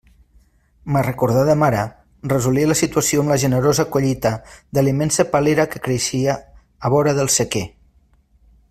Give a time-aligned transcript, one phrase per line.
[0.93, 1.83] Ma recordada mare
[2.31, 4.33] resolia la situació amb la generosa collita
[4.79, 6.39] de la immensa palera que creixia
[6.89, 7.65] a vora del sequer.